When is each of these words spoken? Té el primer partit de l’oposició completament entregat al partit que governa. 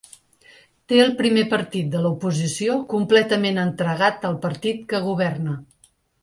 Té 0.91 0.97
el 1.01 1.11
primer 1.19 1.43
partit 1.51 1.91
de 1.95 2.01
l’oposició 2.05 2.77
completament 2.95 3.61
entregat 3.65 4.27
al 4.31 4.39
partit 4.47 4.81
que 4.95 5.05
governa. 5.11 5.55